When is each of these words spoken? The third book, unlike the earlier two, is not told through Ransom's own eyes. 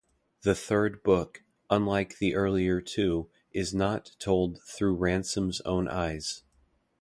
The 0.41 0.55
third 0.55 1.03
book, 1.03 1.43
unlike 1.69 2.17
the 2.17 2.33
earlier 2.33 2.81
two, 2.81 3.29
is 3.51 3.71
not 3.71 4.15
told 4.17 4.59
through 4.63 4.95
Ransom's 4.95 5.61
own 5.61 5.87
eyes. 5.87 6.41